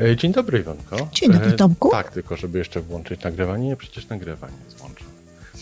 [0.00, 1.08] E, dzień dobry, Iwonko.
[1.12, 1.88] Dzień dobry, Tomku.
[1.88, 3.68] E, tak, tylko żeby jeszcze włączyć nagrywanie.
[3.68, 5.10] Nie, przecież nagrywanie jest włączone.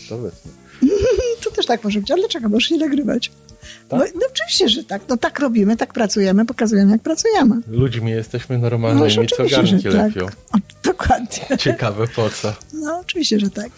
[0.09, 0.51] To obecnie.
[1.43, 3.31] to też tak może być, ale dlaczego możesz nie nagrywać?
[3.89, 3.99] Tak?
[3.99, 5.01] No, no oczywiście, że tak.
[5.09, 7.55] No tak robimy, tak pracujemy, pokazujemy jak pracujemy.
[7.67, 9.93] Ludźmi jesteśmy normalnymi, No, co garnki tak.
[9.93, 10.25] lepią.
[10.25, 11.57] O, dokładnie.
[11.57, 12.53] Ciekawe po co.
[12.73, 13.71] No oczywiście, że tak.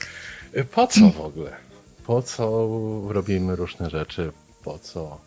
[0.54, 1.52] E, Po co w ogóle?
[2.05, 2.68] Po co
[3.08, 4.32] robimy różne rzeczy?
[4.64, 5.22] Po co?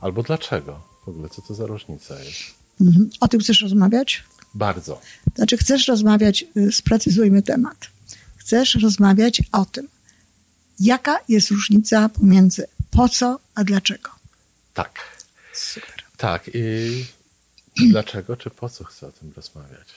[0.00, 0.80] Albo dlaczego?
[1.04, 2.59] W ogóle, co to za różnica jest?
[2.80, 3.10] Mhm.
[3.20, 4.22] O tym chcesz rozmawiać?
[4.54, 5.00] Bardzo.
[5.36, 7.76] Znaczy chcesz rozmawiać, y, sprecyzujmy temat.
[8.36, 9.88] Chcesz rozmawiać o tym,
[10.80, 14.10] jaka jest różnica pomiędzy po co, a dlaczego.
[14.74, 14.98] Tak.
[15.54, 15.94] Super.
[16.16, 16.50] Tak.
[16.54, 17.04] I
[17.90, 19.88] dlaczego czy po co chcę o tym rozmawiać?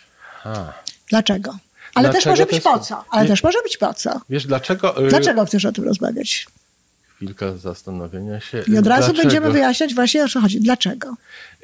[0.42, 0.74] Ha.
[1.10, 1.58] Dlaczego?
[1.96, 3.06] Ale też Dlaczego może to być jest- po co.
[3.12, 4.22] Ale też może być po co.
[4.30, 5.06] Wiesz, dlaczego?
[5.06, 6.48] y, Dlaczego chcesz o tym rozmawiać?
[7.24, 8.64] Chwilka zastanowienia się.
[8.68, 9.24] I od razu Dlaczego?
[9.24, 10.62] będziemy wyjaśniać właśnie o co chodzi.
[10.62, 11.16] Dlaczego?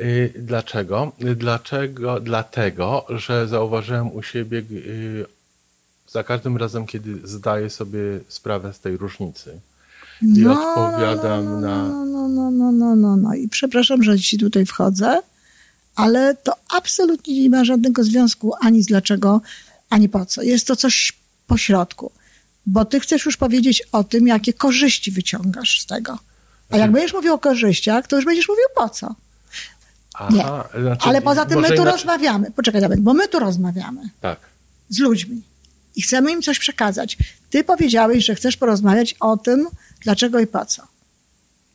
[0.02, 1.12] Y, Dlaczego?
[1.36, 2.20] Dlaczego?
[2.20, 5.26] Dlatego, że zauważyłem u siebie y,
[6.08, 9.60] za każdym razem, kiedy zdaję sobie sprawę z tej różnicy
[10.22, 11.88] i odpowiadam no, na.
[11.88, 13.36] No, no, no, no, no, no, no.
[13.36, 15.22] I przepraszam, że ci tutaj wchodzę,
[15.96, 19.42] ale to absolutnie nie ma żadnego związku ani z dlaczego,
[19.90, 20.42] ani po co.
[20.42, 21.14] Jest to coś
[21.48, 22.12] po środku.
[22.72, 26.20] Bo ty chcesz już powiedzieć o tym, jakie korzyści wyciągasz z tego.
[26.72, 29.16] A jak będziesz mówił o korzyściach, to już będziesz mówił po co.
[30.30, 30.45] Nie.
[30.45, 32.52] Aha, znaczy, Ale poza tym my tu inaczej- rozmawiamy.
[32.52, 34.40] Poczekaj, Dawid, bo my tu rozmawiamy Tak.
[34.90, 35.42] z ludźmi
[35.95, 37.17] i chcemy im coś przekazać.
[37.50, 39.67] Ty powiedziałeś, że chcesz porozmawiać o tym,
[40.02, 40.84] dlaczego i po co.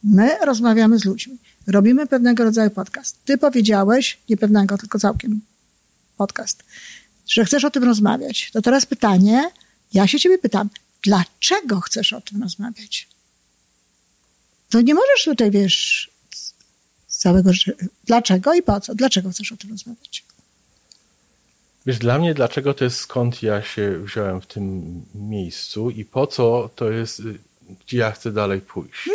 [0.05, 1.37] My rozmawiamy z ludźmi.
[1.67, 3.17] Robimy pewnego rodzaju podcast.
[3.25, 5.41] Ty powiedziałeś, nie pewnego, tylko całkiem
[6.17, 6.63] podcast,
[7.29, 8.51] że chcesz o tym rozmawiać.
[8.53, 9.51] To teraz pytanie,
[9.93, 10.69] ja się ciebie pytam,
[11.05, 13.09] dlaczego chcesz o tym rozmawiać?
[14.71, 16.11] To nie możesz tutaj, wiesz,
[17.09, 17.51] całego,
[18.05, 18.95] dlaczego i po co?
[18.95, 20.25] Dlaczego chcesz o tym rozmawiać?
[21.87, 24.83] Wiesz, dla mnie dlaczego to jest skąd ja się wziąłem w tym
[25.15, 27.23] miejscu i po co to jest,
[27.87, 29.11] gdzie ja chcę dalej pójść.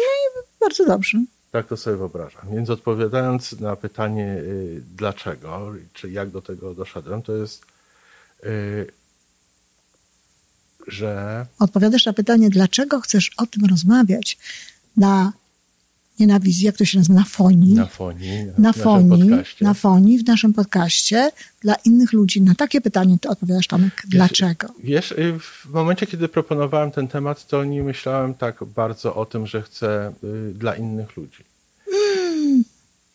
[0.59, 1.17] Bardzo dobrze.
[1.51, 2.41] Tak to sobie wyobrażam.
[2.51, 7.65] Więc odpowiadając na pytanie y, dlaczego, czy jak do tego doszedłem, to jest,
[8.43, 8.91] y,
[10.89, 14.37] że odpowiadasz na pytanie, dlaczego chcesz o tym rozmawiać
[14.97, 15.33] na,
[16.19, 18.83] nie na wizji, jak to się nazywa, na fonii, na fonii, na, na w naszym
[18.83, 22.41] fonii, podcaście, na fonii w naszym podcaście dla innych ludzi.
[22.41, 24.67] Na takie pytanie ty odpowiadasz, Tomek, dlaczego?
[24.83, 29.47] Wiesz, y, w momencie, kiedy proponowałem ten temat, to nie myślałem tak bardzo o tym,
[29.47, 31.43] że chcę y, dla innych ludzi.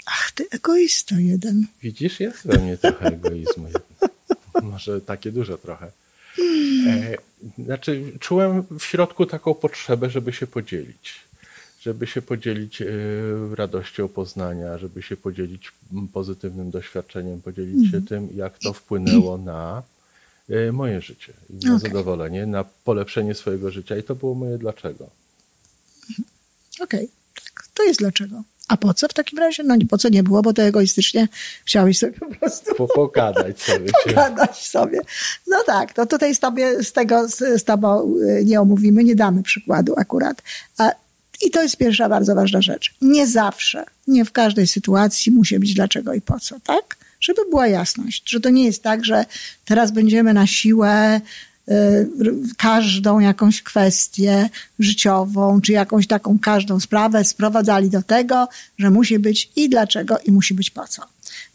[0.06, 1.66] Ach, ty egoista jeden.
[1.82, 3.68] Widzisz, jest we mnie trochę egoizmu.
[4.62, 5.90] Może takie duże trochę.
[6.86, 7.16] E,
[7.58, 11.24] znaczy, czułem w środku taką potrzebę, żeby się podzielić.
[11.80, 12.86] Żeby się podzielić e,
[13.54, 15.72] radością poznania, żeby się podzielić
[16.12, 19.82] pozytywnym doświadczeniem, podzielić się tym, jak to wpłynęło na
[20.50, 21.90] e, moje życie na Okej.
[21.90, 23.96] zadowolenie, na polepszenie swojego życia.
[23.96, 25.10] I to było moje dlaczego.
[26.80, 27.23] Okej, tak,
[27.74, 28.42] to jest dlaczego.
[28.68, 29.62] A po co w takim razie?
[29.62, 31.28] No nie, po co nie było, bo to egoistycznie
[31.64, 33.92] chciałeś sobie po prostu Po, pogadać sobie.
[34.04, 34.14] Cię.
[34.14, 35.00] gadać sobie.
[35.46, 39.14] No tak, to tutaj z, tobie, z tego z, z tobą y, nie omówimy, nie
[39.14, 40.42] damy przykładu akurat.
[40.78, 40.92] A,
[41.42, 42.94] I to jest pierwsza bardzo ważna rzecz.
[43.02, 46.96] Nie zawsze, nie w każdej sytuacji musi być dlaczego i po co, tak?
[47.20, 49.24] Żeby była jasność, że to nie jest tak, że
[49.64, 51.20] teraz będziemy na siłę
[52.56, 54.48] każdą jakąś kwestię
[54.78, 58.48] życiową, czy jakąś taką każdą sprawę sprowadzali do tego,
[58.78, 61.02] że musi być i dlaczego, i musi być po co.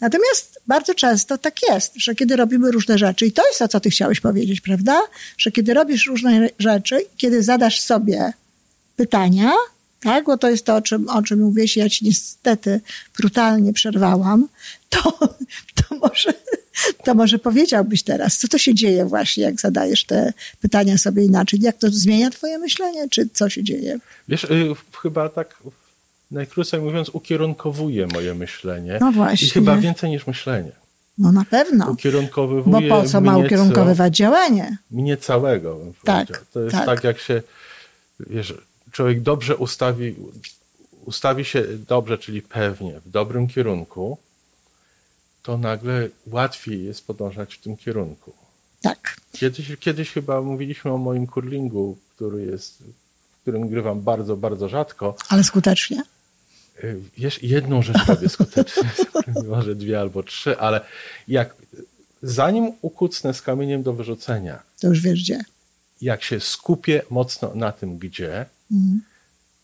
[0.01, 3.79] Natomiast bardzo często tak jest, że kiedy robimy różne rzeczy, i to jest to, co
[3.79, 5.01] ty chciałeś powiedzieć, prawda?
[5.37, 8.33] Że kiedy robisz różne rzeczy, kiedy zadasz sobie
[8.95, 9.51] pytania,
[9.99, 12.81] tak, bo to jest to, o czym, o czym mówiłeś, ja ci niestety
[13.17, 14.47] brutalnie przerwałam,
[14.89, 15.35] to,
[15.89, 16.33] to, może,
[17.03, 21.59] to może powiedziałbyś teraz, co to się dzieje właśnie, jak zadajesz te pytania sobie inaczej?
[21.61, 23.99] Jak to zmienia twoje myślenie, czy co się dzieje?
[24.27, 25.63] Wiesz, y, chyba tak
[26.31, 28.97] najkrócej mówiąc, ukierunkowuje moje myślenie.
[29.01, 29.47] No właśnie.
[29.47, 30.71] I chyba więcej niż myślenie.
[31.17, 31.85] No na pewno.
[31.85, 34.77] Bo Ukierunkowywuje po co ma ukierunkowywać działanie?
[34.91, 35.79] Mnie całego.
[36.03, 36.45] Tak.
[36.53, 36.85] To jest tak.
[36.85, 37.03] tak.
[37.03, 37.41] jak się,
[38.19, 38.53] wiesz,
[38.91, 40.15] człowiek dobrze ustawi,
[41.05, 44.17] ustawi się dobrze, czyli pewnie, w dobrym kierunku,
[45.43, 48.33] to nagle łatwiej jest podążać w tym kierunku.
[48.81, 49.15] Tak.
[49.31, 52.83] Kiedyś, kiedyś chyba mówiliśmy o moim kurlingu, który jest,
[53.37, 55.15] w którym grywam bardzo, bardzo rzadko.
[55.29, 56.03] Ale skutecznie.
[56.83, 58.83] Y, Wiesz, jedną rzecz robię skutecznie,
[59.49, 60.81] może dwie albo trzy, ale
[61.27, 61.55] jak
[62.23, 65.39] zanim ukucnę z kamieniem do wyrzucenia, To już wiesz gdzie.
[66.01, 69.01] jak się skupię mocno na tym, gdzie, Mhm.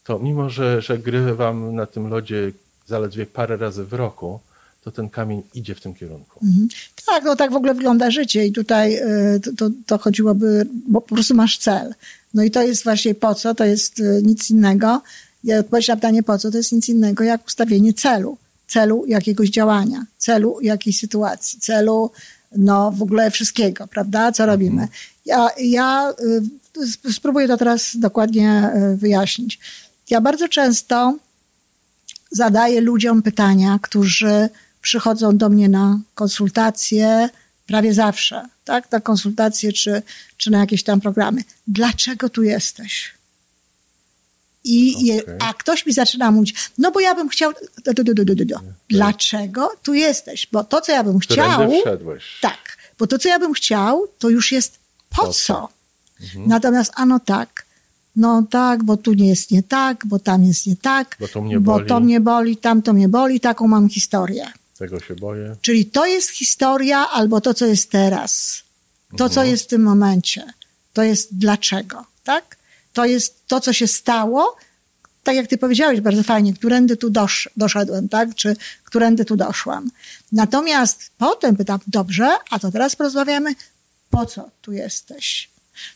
[0.03, 2.51] to mimo, że, że grywam na tym lodzie
[2.87, 4.39] zaledwie parę razy w roku,
[4.85, 6.39] to ten kamień idzie w tym kierunku.
[6.43, 6.67] Mhm.
[7.05, 8.95] Tak, no tak w ogóle wygląda życie i tutaj
[9.35, 11.95] y, to, to, to chodziłoby, bo po prostu masz cel.
[12.33, 15.01] No i to jest właśnie po co, to jest y, nic innego.
[15.43, 18.37] Ja odpowiedź na pytanie po co, to jest nic innego jak ustawienie celu.
[18.67, 22.11] Celu jakiegoś działania, celu jakiejś sytuacji, celu
[22.55, 24.31] no w ogóle wszystkiego, prawda?
[24.31, 24.87] Co robimy.
[25.25, 26.13] Ja, ja
[27.07, 29.59] y, spróbuję to teraz dokładnie wyjaśnić.
[30.09, 31.17] Ja bardzo często
[32.31, 34.49] zadaję ludziom pytania, którzy
[34.85, 37.29] przychodzą do mnie na konsultacje
[37.67, 38.91] prawie zawsze, tak?
[38.91, 40.01] Na konsultacje czy,
[40.37, 41.43] czy na jakieś tam programy.
[41.67, 43.13] Dlaczego tu jesteś?
[44.63, 45.37] I okay.
[45.41, 47.53] a ktoś mi zaczyna mówić, no bo ja bym chciał.
[47.85, 48.59] Do, do, do, do, do.
[48.89, 50.47] Dlaczego tu jesteś?
[50.51, 51.71] Bo to, co ja bym chciał.
[52.41, 54.79] Tak, bo to, co ja bym chciał, to już jest
[55.09, 55.69] po, po co.
[56.21, 56.47] Mhm.
[56.47, 57.65] Natomiast ano tak,
[58.15, 61.41] no tak, bo tu nie jest nie tak, bo tam jest nie tak, bo to
[61.41, 64.45] mnie boli, bo to mnie boli tam to mnie boli, taką mam historię.
[64.77, 65.55] Tego się boję.
[65.61, 68.63] Czyli to jest historia albo to, co jest teraz.
[69.09, 69.31] To, mhm.
[69.31, 70.53] co jest w tym momencie.
[70.93, 72.57] To jest dlaczego, tak?
[72.93, 74.57] To jest to, co się stało,
[75.23, 78.35] tak jak ty powiedziałeś bardzo fajnie, którędy tu dosz, doszedłem, tak?
[78.35, 79.91] Czy którędy tu doszłam.
[80.31, 83.55] Natomiast potem pytam, dobrze, a to teraz porozmawiamy,
[84.09, 85.49] po co tu jesteś?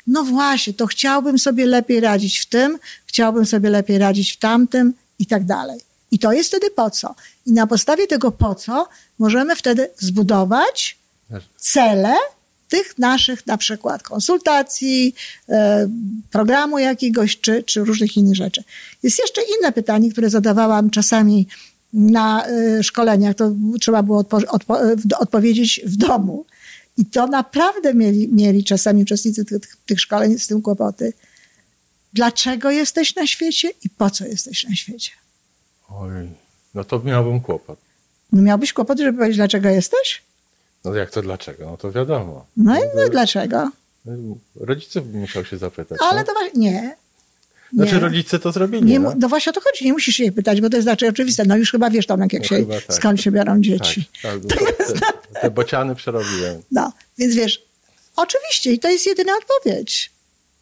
[0.07, 4.93] No właśnie, to chciałbym sobie lepiej radzić w tym, chciałbym sobie lepiej radzić w tamtym
[5.19, 5.88] i tak dalej.
[6.11, 7.15] I to jest wtedy po co.
[7.45, 8.87] I na podstawie tego po co
[9.19, 10.97] możemy wtedy zbudować
[11.57, 12.15] cele
[12.69, 15.15] tych naszych na przykład konsultacji,
[15.49, 15.89] e,
[16.31, 18.63] programu jakiegoś czy, czy różnych innych rzeczy.
[19.03, 21.47] Jest jeszcze inne pytanie, które zadawałam czasami
[21.93, 23.35] na e, szkoleniach.
[23.35, 23.51] To
[23.81, 24.77] trzeba było odpo odpo
[25.19, 26.45] odpowiedzieć w domu.
[26.97, 31.13] I to naprawdę mieli, mieli czasami uczestnicy tych, tych szkoleń z tym kłopoty.
[32.13, 35.11] Dlaczego jesteś na świecie i po co jesteś na świecie?
[35.91, 36.29] Oj,
[36.75, 37.79] no to miałbym kłopot.
[38.31, 40.21] No miałbyś kłopot, żeby powiedzieć, dlaczego jesteś?
[40.85, 41.65] No jak to dlaczego?
[41.65, 42.45] No to wiadomo.
[42.57, 43.71] No i no, dlaczego?
[44.55, 45.99] Rodziców musiał się zapytać.
[46.01, 46.27] Ale no?
[46.27, 46.95] to nie.
[47.73, 47.99] Znaczy nie.
[47.99, 48.85] rodzice to zrobili.
[48.85, 49.13] Nie, no?
[49.19, 51.43] no właśnie o to chodzi, nie musisz jej pytać, bo to jest znaczy oczywiste.
[51.45, 52.95] No już chyba wiesz Tomek, jak no się, tak.
[52.95, 54.09] skąd się biorą dzieci.
[54.21, 54.59] Tak, tak,
[54.99, 56.61] te, te bociany przerobiłem.
[56.71, 57.61] No, więc wiesz,
[58.15, 60.11] oczywiście i to jest jedyna odpowiedź,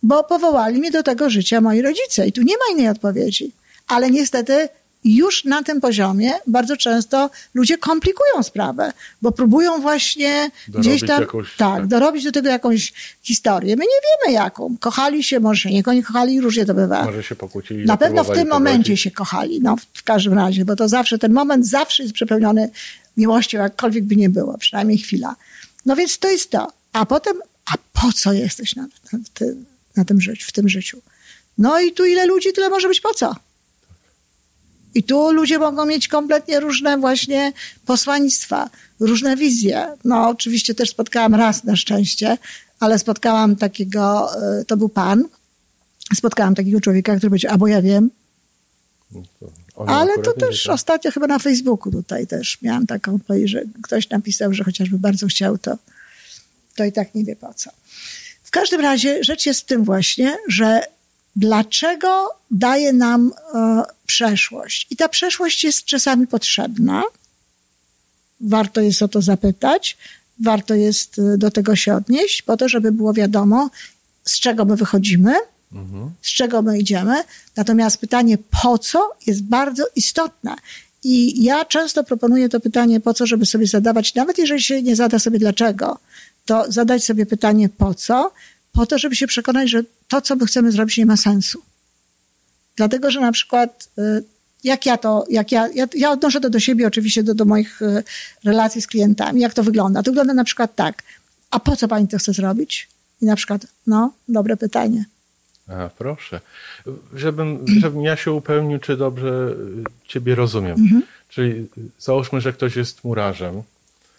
[0.03, 3.51] bo powołali mnie do tego życia moi rodzice i tu nie ma innej odpowiedzi.
[3.87, 4.69] Ale niestety
[5.03, 11.21] już na tym poziomie bardzo często ludzie komplikują sprawę, bo próbują właśnie dorobić gdzieś tam,
[11.21, 13.75] jakąś, tak, tak, dorobić do tego jakąś historię.
[13.75, 14.77] My nie wiemy jaką.
[14.79, 17.05] Kochali się, może się nie kochali, różnie to bywa.
[17.05, 17.85] Może się pokłócili.
[17.85, 21.33] Na pewno w tym momencie się kochali, no w każdym razie, bo to zawsze, ten
[21.33, 22.69] moment zawsze jest przepełniony
[23.17, 25.35] miłością, jakkolwiek by nie było, przynajmniej chwila.
[25.85, 26.67] No więc to jest to.
[26.93, 29.65] A potem, a po co jesteś na, na, tym,
[29.95, 31.01] na tym życiu, w tym życiu?
[31.57, 33.35] No i tu ile ludzi, tyle może być po co.
[34.97, 37.53] I tu ludzie mogą mieć kompletnie różne właśnie
[37.85, 39.87] posłaństwa, różne wizje.
[40.03, 42.37] No oczywiście też spotkałam raz na szczęście,
[42.79, 44.29] ale spotkałam takiego,
[44.59, 45.23] e, to był pan,
[46.15, 48.09] spotkałam takiego człowieka, który powiedział, a bo ja wiem.
[49.77, 54.09] No ale to też ostatnio chyba na Facebooku tutaj też miałam taką odpowiedź, że ktoś
[54.09, 55.77] napisał, że chociażby bardzo chciał, to,
[56.75, 57.69] to i tak nie wie po co.
[58.43, 60.81] W każdym razie rzecz jest w tym właśnie, że
[61.37, 64.87] dlaczego daje nam e, przeszłość.
[64.89, 67.03] I ta przeszłość jest czasami potrzebna.
[68.41, 69.97] Warto jest o to zapytać,
[70.43, 73.69] warto jest e, do tego się odnieść, po to, żeby było wiadomo,
[74.25, 75.33] z czego my wychodzimy,
[75.73, 76.11] mhm.
[76.21, 77.23] z czego my idziemy.
[77.55, 80.55] Natomiast pytanie po co jest bardzo istotne.
[81.03, 84.95] I ja często proponuję to pytanie po co, żeby sobie zadawać, nawet jeżeli się nie
[84.95, 85.99] zada sobie dlaczego,
[86.45, 88.31] to zadać sobie pytanie po co,
[88.77, 91.61] po to, żeby się przekonać, że to, co my chcemy zrobić, nie ma sensu.
[92.75, 94.23] Dlatego, że na przykład y,
[94.63, 97.81] jak ja to, jak ja, ja, ja odnoszę to do siebie, oczywiście do, do moich
[97.81, 98.03] y,
[98.43, 100.03] relacji z klientami, jak to wygląda.
[100.03, 101.03] To wygląda na przykład tak,
[101.51, 102.87] a po co pani to chce zrobić?
[103.21, 105.05] I na przykład, no, dobre pytanie.
[105.67, 106.41] A, proszę.
[107.13, 109.55] Żebym, żebym ja się upewnił, czy dobrze
[110.07, 110.79] ciebie rozumiem.
[110.79, 111.03] Mhm.
[111.29, 111.67] Czyli
[111.99, 113.63] załóżmy, że ktoś jest murarzem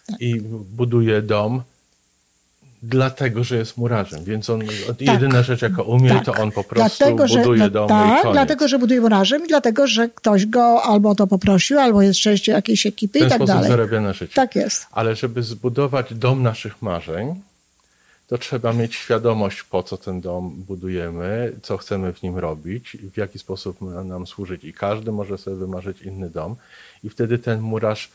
[0.07, 0.21] tak.
[0.21, 0.41] i
[0.75, 1.61] buduje dom,
[2.83, 6.25] dlatego, że jest murarzem, więc on tak, jedyna rzecz, jaka umie, tak.
[6.25, 9.47] to on po prostu dlatego, buduje no, dom tak, i dlatego, że buduje murarzem i
[9.47, 13.69] dlatego, że ktoś go albo to poprosił, albo jest częścią jakiejś ekipy i tak dalej.
[13.69, 14.33] zarabia na życie.
[14.33, 14.87] Tak jest.
[14.91, 17.41] Ale żeby zbudować dom naszych marzeń,
[18.27, 23.17] to trzeba mieć świadomość, po co ten dom budujemy, co chcemy w nim robić, w
[23.17, 24.63] jaki sposób ma nam służyć.
[24.63, 26.55] I każdy może sobie wymarzyć inny dom
[27.03, 28.09] i wtedy ten murarz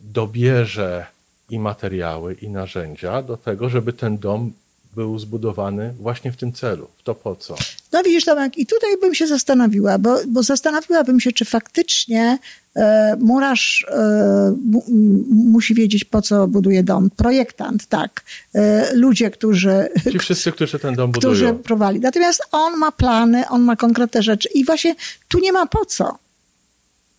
[0.00, 1.06] dobierze
[1.50, 4.52] i materiały, i narzędzia do tego, żeby ten dom
[4.96, 7.54] był zbudowany właśnie w tym celu, w to po co.
[7.92, 12.38] No widzisz, Tomek, i tutaj bym się zastanowiła, bo, bo zastanowiłabym się, czy faktycznie
[12.76, 14.84] e, murarz e, mu,
[15.30, 17.10] musi wiedzieć, po co buduje dom.
[17.10, 18.22] Projektant, tak.
[18.54, 19.88] E, ludzie, którzy...
[20.12, 21.62] Ci wszyscy, którzy ten dom którzy budują.
[21.62, 22.00] prowali.
[22.00, 24.94] Natomiast on ma plany, on ma konkretne rzeczy i właśnie
[25.28, 26.18] tu nie ma po co.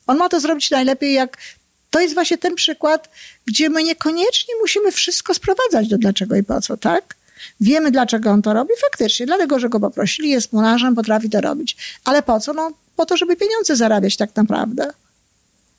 [0.08, 1.38] On ma to zrobić najlepiej, jak
[1.96, 3.10] to jest właśnie ten przykład,
[3.46, 7.16] gdzie my niekoniecznie musimy wszystko sprowadzać do dlaczego i po co, tak?
[7.62, 11.78] Wiemy, dlaczego on to robi, faktycznie, dlatego, że go poprosili, jest murarzem, potrafi to robić.
[12.04, 12.54] Ale po co?
[12.54, 14.84] No, po to, żeby pieniądze zarabiać tak naprawdę.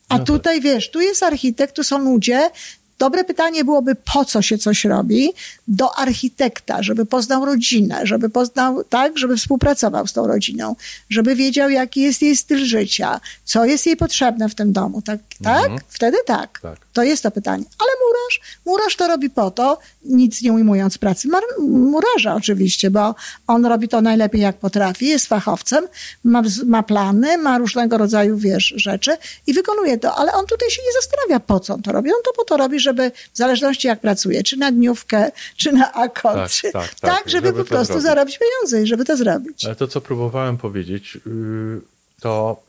[0.08, 0.26] A No tak.
[0.26, 2.50] tutaj, wiesz, tu jest architekt, tu są ludzie.
[2.98, 5.32] Dobre pytanie byłoby, po co się coś robi?
[5.68, 10.76] Do architekta, żeby poznał rodzinę, żeby poznał, tak, żeby współpracował z tą rodziną,
[11.10, 15.20] żeby wiedział, jaki jest jej styl życia, co jest jej potrzebne w tym domu, tak?
[15.42, 15.62] tak?
[15.62, 15.80] Mhm.
[15.88, 16.60] Wtedy tak.
[16.62, 16.78] Tak.
[16.92, 17.64] To jest to pytanie.
[17.78, 23.14] Ale murarz, murarz to robi po to, nic nie ujmując pracy murarza oczywiście, bo
[23.46, 25.84] on robi to najlepiej jak potrafi, jest fachowcem,
[26.24, 30.82] ma, ma plany, ma różnego rodzaju, wiesz, rzeczy i wykonuje to, ale on tutaj się
[30.86, 32.10] nie zastanawia, po co on to robi.
[32.10, 35.92] On to po to robi, żeby w zależności jak pracuje, czy na dniówkę, czy na
[35.92, 38.06] akord, Tak, czy, tak, tak, żeby, żeby po prostu zrobić.
[38.06, 39.64] zarobić pieniądze i żeby to zrobić.
[39.64, 41.80] Ale to, co próbowałem powiedzieć, yy,
[42.20, 42.62] to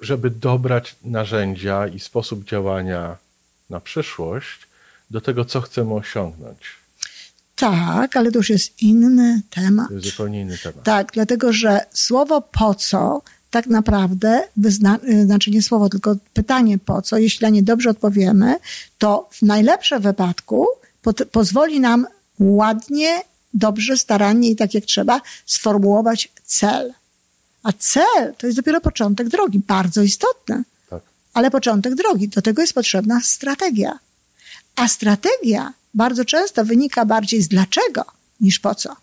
[0.00, 3.16] żeby dobrać narzędzia i sposób działania
[3.70, 4.58] na przyszłość
[5.10, 6.58] do tego, co chcemy osiągnąć.
[7.56, 9.88] Tak, ale to już jest inny temat.
[9.88, 10.82] To jest zupełnie inny temat.
[10.84, 13.22] Tak, dlatego że słowo po co
[13.54, 17.90] tak naprawdę, wyzna, y, znaczy nie słowo, tylko pytanie po co, jeśli na nie dobrze
[17.90, 18.56] odpowiemy,
[18.98, 20.66] to w najlepszym wypadku
[21.32, 22.06] pozwoli nam
[22.38, 23.22] ładnie,
[23.54, 26.94] dobrze, starannie i tak jak trzeba sformułować cel.
[27.62, 31.02] A cel to jest dopiero początek drogi, bardzo istotny, Tak.
[31.34, 32.28] ale początek drogi.
[32.28, 33.98] Do tego jest potrzebna strategia.
[34.76, 38.04] A strategia bardzo często wynika bardziej z dlaczego
[38.40, 38.96] niż po co.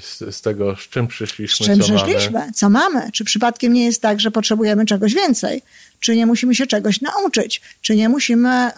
[0.00, 2.30] Z, z tego, z czym Z przyszliśmy, czym co przyszliśmy?
[2.30, 2.52] mamy.
[2.52, 3.12] Co mamy?
[3.12, 5.62] Czy przypadkiem nie jest tak, że potrzebujemy czegoś więcej?
[6.00, 7.60] Czy nie musimy się czegoś nauczyć?
[7.82, 8.72] Czy nie musimy e,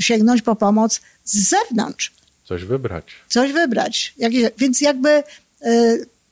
[0.00, 2.12] sięgnąć po pomoc z zewnątrz?
[2.44, 3.04] Coś wybrać.
[3.28, 4.14] Coś wybrać.
[4.18, 5.22] Jak, więc jakby e,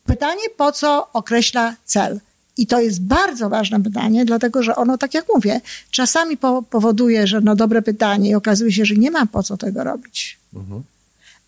[0.06, 2.20] pytanie, po co określa cel?
[2.56, 7.26] I to jest bardzo ważne pytanie, dlatego że ono, tak jak mówię, czasami po, powoduje,
[7.26, 10.38] że no dobre pytanie i okazuje się, że nie ma po co tego robić.
[10.54, 10.82] Mhm.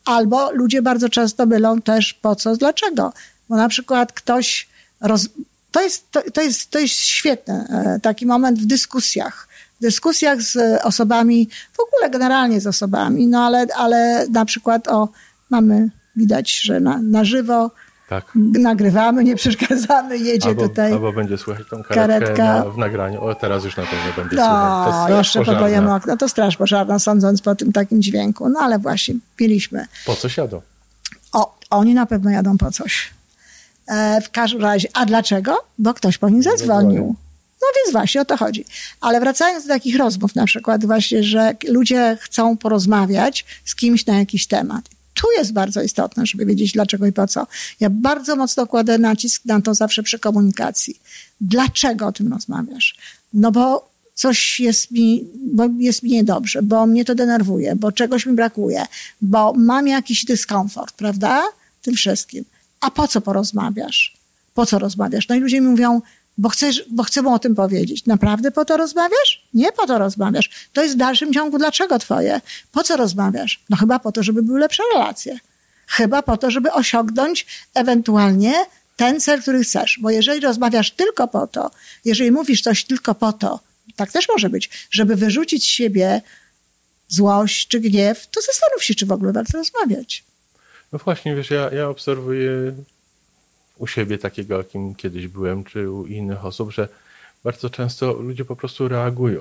[0.07, 3.13] Albo ludzie bardzo często mylą też po co, dlaczego.
[3.49, 4.69] Bo na przykład ktoś.
[5.01, 5.29] Roz...
[5.73, 9.49] To, jest, to, to, jest, to jest świetny e, taki moment w dyskusjach.
[9.79, 15.09] W dyskusjach z osobami, w ogóle generalnie z osobami, no ale, ale na przykład o,
[15.51, 17.71] mamy, widać, że na, na żywo
[18.09, 18.25] Tak.
[18.35, 20.93] nagrywamy, nie przeszkadzamy, jedzie Albo, tutaj.
[20.93, 23.25] albo będzie słychać tą karetkę na, w nagraniu.
[23.25, 24.85] O, teraz już na pewno będzie słychać.
[24.85, 26.17] To No, straż jeszcze podlejemy okno.
[26.17, 28.49] To straż pożarna, sądząc po tym takim dźwięku.
[28.49, 29.87] No ale właśnie, mieliśmy.
[30.07, 30.61] Po co siadą?
[31.33, 33.11] O, oni na pewno jadą po coś.
[33.89, 34.89] E, w każdym razie.
[34.95, 35.65] A dlaczego?
[35.79, 37.17] Bo ktoś po nim zadzwonił.
[37.63, 38.65] No więc właśnie o to chodzi.
[39.01, 44.19] Ale wracając do takich rozmów, na przykład właśnie, że ludzie chcą porozmawiać z kimś na
[44.19, 44.85] jakiś temat.
[45.21, 47.47] Tu jest bardzo istotne, żeby wiedzieć dlaczego i po co.
[47.81, 51.01] Ja bardzo mocno kładę nacisk na to zawsze przy komunikacji.
[51.41, 52.97] Dlaczego o tym rozmawiasz?
[53.33, 58.27] No bo coś jest mi, bo jest mi niedobrze, bo mnie to denerwuje, bo czegoś
[58.27, 58.87] mi brakuje,
[59.21, 61.43] bo mam jakiś dyskomfort, prawda?
[61.83, 62.45] Tym wszystkim.
[62.81, 64.17] A po co porozmawiasz?
[64.55, 65.29] Po co rozmawiasz?
[65.29, 66.01] No i ludzie mi mówią,
[66.38, 68.07] bo chcesz, bo chcę o tym powiedzieć.
[68.07, 69.47] Naprawdę po to rozmawiasz?
[69.55, 70.50] Nie po to rozmawiasz.
[70.73, 72.40] To jest w dalszym ciągu dlaczego twoje?
[72.73, 73.61] Po co rozmawiasz?
[73.71, 75.38] No chyba po to, żeby były lepsze relacje.
[75.87, 78.55] Chyba po to, żeby osiągnąć ewentualnie
[78.97, 79.99] ten cel, który chcesz.
[80.02, 81.71] Bo jeżeli rozmawiasz tylko po to,
[82.05, 83.61] jeżeli mówisz coś tylko po to,
[83.97, 86.23] tak też może być, żeby wyrzucić z siebie
[87.09, 90.25] złość czy gniew, to zastanów się, czy w ogóle warto rozmawiać.
[90.93, 92.73] No właśnie, wiesz, ja, ja obserwuję
[93.78, 96.88] u siebie takiego, jakim kiedyś byłem, czy u innych osób, że
[97.45, 99.40] bardzo często ludzie po prostu reagują.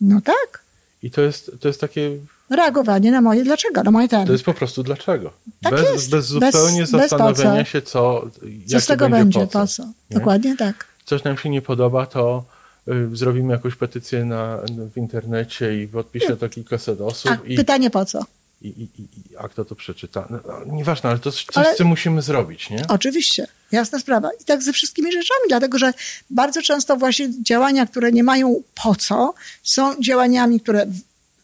[0.00, 0.64] No tak.
[1.02, 2.10] I to jest, to jest takie,
[2.50, 4.26] Reagowanie na moje dlaczego, na moje temy.
[4.26, 5.30] to jest po prostu dlaczego.
[5.62, 6.10] Tak bez, jest.
[6.10, 7.70] bez zupełnie Bez- bez zastanowienia co.
[7.70, 8.26] się, co,
[8.68, 9.52] Co z tego będzie, będzie?
[9.52, 9.84] Po co?
[9.84, 9.92] Nie?
[10.10, 10.86] Dokładnie tak.
[11.04, 12.44] Coś nam się nie podoba, to
[12.88, 14.58] y, zrobimy jakąś petycję na,
[14.94, 17.30] w internecie i podpisze to kilkaset osób.
[17.32, 18.20] A i, pytanie po co?
[18.64, 20.26] I, i, i, a kto to przeczyta?
[20.30, 22.82] No, no, nieważne, ale to coś, Ale- tym musimy zrobić, nie?
[22.88, 24.30] Oczywiście, jasna sprawa.
[24.40, 25.92] I tak ze wszystkimi rzeczami, dlatego że
[26.30, 30.86] bardzo często właśnie działania, które nie mają po co, są działaniami, które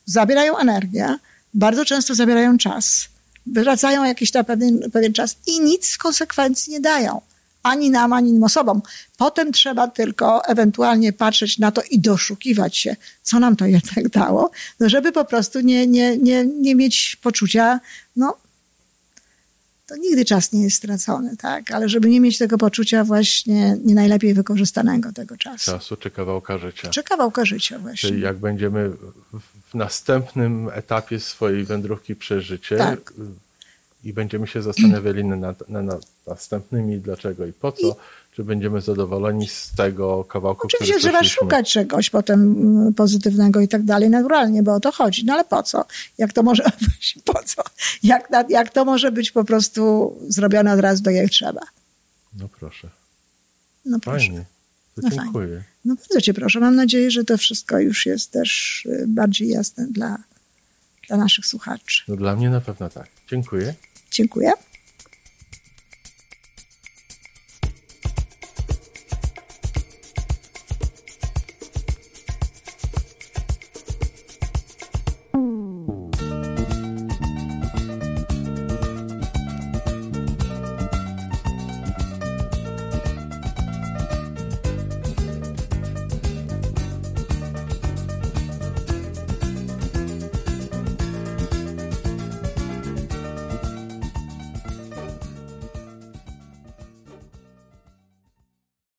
[0.04, 1.18] zabierają energię,
[1.54, 3.08] bardzo często zabierają czas,
[3.46, 7.20] wracają jakiś tam pewien, pewien czas i nic w konsekwencji nie dają.
[7.62, 8.82] Ani nam, ani innym osobom.
[9.16, 14.50] Potem trzeba tylko ewentualnie patrzeć na to i doszukiwać się, co nam to jednak dało,
[14.80, 17.80] no żeby po prostu nie, nie, nie, nie mieć poczucia,
[18.16, 18.36] no,
[19.90, 21.70] to nigdy czas nie jest stracony, tak?
[21.70, 25.70] Ale żeby nie mieć tego poczucia właśnie nie najlepiej wykorzystanego tego czasu.
[25.70, 26.88] Czasu czy kawałka życia.
[26.88, 28.08] Czy kawałka życia właśnie.
[28.08, 28.90] Czyli jak będziemy
[29.70, 33.12] w następnym etapie swojej wędrówki przeżycie Tak.
[34.04, 37.92] I będziemy się zastanawiali nad, nad, następnymi dlaczego i po co, I-
[38.36, 41.40] czy będziemy zadowoleni z tego kawałku, Oczywiście który trzeba przeszliśmy.
[41.44, 45.24] szukać czegoś potem mm, pozytywnego i tak dalej, naturalnie, bo o to chodzi.
[45.24, 45.84] No ale po co?
[46.18, 47.18] Jak to może być?
[47.24, 47.62] Po co?
[48.02, 51.60] Jak, jak to może być po prostu zrobione od razu tak jak trzeba?
[52.38, 52.88] No proszę,
[53.84, 54.18] No proszę.
[54.26, 54.44] fajnie.
[54.94, 55.24] To No fajnie.
[55.24, 55.64] dziękuję.
[55.84, 56.60] No bardzo cię proszę.
[56.60, 60.16] Mam nadzieję, że to wszystko już jest też y, bardziej jasne dla,
[61.08, 62.02] dla naszych słuchaczy.
[62.08, 63.08] No dla mnie na pewno tak.
[63.30, 63.74] Dziękuję.
[64.10, 64.52] Dziękuję.